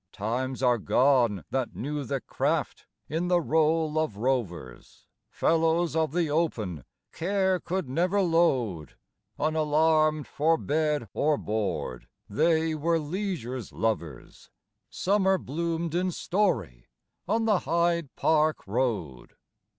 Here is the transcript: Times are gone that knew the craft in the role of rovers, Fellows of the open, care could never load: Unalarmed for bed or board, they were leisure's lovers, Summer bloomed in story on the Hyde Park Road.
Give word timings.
Times 0.13 0.63
are 0.63 0.79
gone 0.79 1.43
that 1.51 1.75
knew 1.75 2.03
the 2.03 2.19
craft 2.19 2.87
in 3.07 3.27
the 3.27 3.39
role 3.39 3.99
of 3.99 4.17
rovers, 4.17 5.05
Fellows 5.29 5.95
of 5.95 6.11
the 6.11 6.27
open, 6.27 6.85
care 7.11 7.59
could 7.59 7.87
never 7.87 8.19
load: 8.19 8.95
Unalarmed 9.37 10.25
for 10.25 10.57
bed 10.57 11.07
or 11.13 11.37
board, 11.37 12.07
they 12.27 12.73
were 12.73 12.97
leisure's 12.97 13.71
lovers, 13.71 14.49
Summer 14.89 15.37
bloomed 15.37 15.93
in 15.93 16.09
story 16.09 16.87
on 17.27 17.45
the 17.45 17.59
Hyde 17.59 18.09
Park 18.15 18.65
Road. 18.65 19.35